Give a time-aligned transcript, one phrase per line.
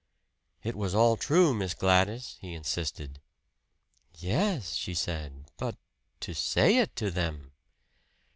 [0.63, 3.21] "It was all true, Miss Gladys," he insisted.
[4.17, 5.77] "Yes," she said "but
[6.21, 7.51] to say it to them!"